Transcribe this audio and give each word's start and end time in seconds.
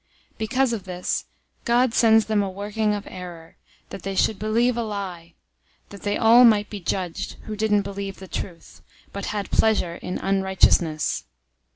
002:011 0.31 0.37
Because 0.39 0.73
of 0.73 0.83
this, 0.85 1.25
God 1.63 1.93
sends 1.93 2.25
them 2.25 2.41
a 2.41 2.49
working 2.49 2.95
of 2.95 3.05
error, 3.05 3.57
that 3.91 4.01
they 4.01 4.15
should 4.15 4.39
believe 4.39 4.75
a 4.75 4.81
lie; 4.81 5.35
002:012 5.89 5.89
that 5.89 6.01
they 6.01 6.17
all 6.17 6.43
might 6.43 6.71
be 6.71 6.79
judged 6.79 7.33
who 7.43 7.55
didn't 7.55 7.83
believe 7.83 8.17
the 8.17 8.27
truth, 8.27 8.81
but 9.13 9.25
had 9.27 9.51
pleasure 9.51 9.97
in 9.97 10.17
unrighteousness. 10.17 11.25